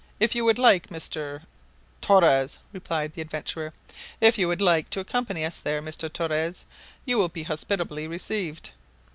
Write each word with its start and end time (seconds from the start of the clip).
If 0.19 0.33
you 0.33 0.45
would 0.45 0.57
like, 0.57 0.87
Mr." 0.87 1.43
"Torres," 2.01 2.57
replied 2.73 3.13
the 3.13 3.21
adventurer. 3.21 3.71
"If 4.19 4.35
you 4.35 4.47
would 4.47 4.59
like 4.59 4.89
to 4.89 4.99
accompany 4.99 5.45
us 5.45 5.59
there, 5.59 5.79
Mr. 5.79 6.11
Torres, 6.11 6.65
you 7.05 7.19
will 7.19 7.29
be 7.29 7.43
hospitably 7.43 8.07
received." 8.07 8.71